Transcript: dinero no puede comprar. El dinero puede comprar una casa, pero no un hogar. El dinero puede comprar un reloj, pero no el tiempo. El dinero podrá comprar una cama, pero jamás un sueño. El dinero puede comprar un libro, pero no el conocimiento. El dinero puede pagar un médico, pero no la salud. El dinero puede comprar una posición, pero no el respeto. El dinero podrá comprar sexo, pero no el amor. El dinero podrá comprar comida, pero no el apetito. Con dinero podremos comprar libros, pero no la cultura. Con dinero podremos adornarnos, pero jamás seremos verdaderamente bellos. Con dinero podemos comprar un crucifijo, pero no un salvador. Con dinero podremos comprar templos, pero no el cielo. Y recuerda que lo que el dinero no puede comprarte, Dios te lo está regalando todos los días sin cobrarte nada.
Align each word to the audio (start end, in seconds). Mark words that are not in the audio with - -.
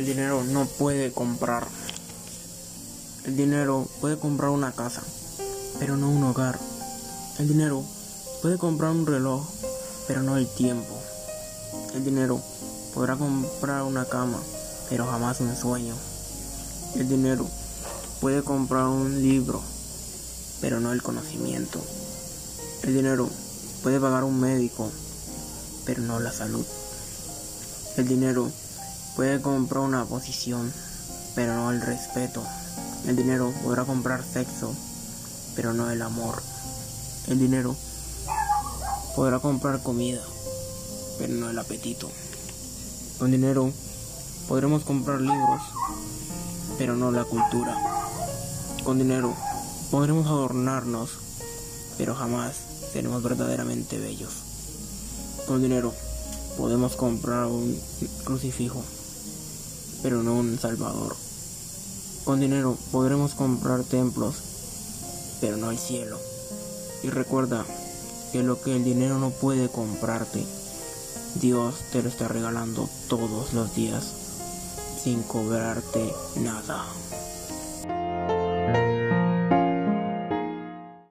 dinero 0.00 0.42
no 0.42 0.64
puede 0.64 1.12
comprar. 1.12 1.68
El 3.24 3.36
dinero 3.36 3.86
puede 4.00 4.18
comprar 4.18 4.50
una 4.50 4.72
casa, 4.72 5.02
pero 5.78 5.96
no 5.96 6.10
un 6.10 6.24
hogar. 6.24 6.58
El 7.38 7.48
dinero 7.48 7.84
puede 8.40 8.58
comprar 8.58 8.90
un 8.90 9.06
reloj, 9.06 9.46
pero 10.08 10.22
no 10.22 10.36
el 10.36 10.48
tiempo. 10.48 10.98
El 11.94 12.04
dinero 12.04 12.40
podrá 12.94 13.16
comprar 13.16 13.82
una 13.82 14.06
cama, 14.06 14.40
pero 14.88 15.06
jamás 15.06 15.40
un 15.40 15.54
sueño. 15.54 15.94
El 16.96 17.08
dinero 17.08 17.46
puede 18.20 18.42
comprar 18.42 18.86
un 18.86 19.22
libro, 19.22 19.60
pero 20.60 20.80
no 20.80 20.92
el 20.92 21.02
conocimiento. 21.02 21.80
El 22.82 22.94
dinero 22.94 23.28
puede 23.82 24.00
pagar 24.00 24.24
un 24.24 24.40
médico, 24.40 24.90
pero 25.84 26.02
no 26.02 26.18
la 26.18 26.32
salud. 26.32 26.64
El 27.96 28.08
dinero 28.08 28.50
puede 29.16 29.40
comprar 29.40 29.82
una 29.82 30.04
posición, 30.04 30.72
pero 31.34 31.54
no 31.54 31.70
el 31.70 31.80
respeto. 31.80 32.42
El 33.06 33.16
dinero 33.16 33.52
podrá 33.62 33.84
comprar 33.84 34.24
sexo, 34.24 34.74
pero 35.54 35.72
no 35.72 35.90
el 35.90 36.02
amor. 36.02 36.42
El 37.28 37.38
dinero 37.38 37.76
podrá 39.14 39.38
comprar 39.38 39.82
comida, 39.82 40.22
pero 41.18 41.34
no 41.34 41.50
el 41.50 41.58
apetito. 41.58 42.10
Con 43.18 43.30
dinero 43.30 43.72
podremos 44.48 44.84
comprar 44.84 45.20
libros, 45.20 45.62
pero 46.78 46.96
no 46.96 47.10
la 47.10 47.24
cultura. 47.24 47.76
Con 48.84 48.98
dinero 48.98 49.34
podremos 49.90 50.26
adornarnos, 50.26 51.10
pero 51.98 52.14
jamás 52.14 52.54
seremos 52.92 53.22
verdaderamente 53.22 53.98
bellos. 53.98 54.32
Con 55.46 55.62
dinero 55.62 55.94
podemos 56.56 56.96
comprar 56.96 57.46
un 57.46 57.78
crucifijo, 58.24 58.82
pero 60.02 60.22
no 60.22 60.34
un 60.34 60.58
salvador. 60.58 61.16
Con 62.24 62.40
dinero 62.40 62.76
podremos 62.90 63.34
comprar 63.34 63.82
templos, 63.84 64.36
pero 65.40 65.56
no 65.56 65.70
el 65.70 65.78
cielo. 65.78 66.18
Y 67.02 67.10
recuerda 67.10 67.64
que 68.32 68.42
lo 68.42 68.60
que 68.60 68.76
el 68.76 68.84
dinero 68.84 69.18
no 69.18 69.30
puede 69.30 69.68
comprarte, 69.68 70.44
Dios 71.40 71.74
te 71.90 72.02
lo 72.02 72.08
está 72.08 72.28
regalando 72.28 72.88
todos 73.08 73.52
los 73.52 73.74
días 73.74 74.04
sin 75.02 75.22
cobrarte 75.22 76.14
nada. 76.36 76.84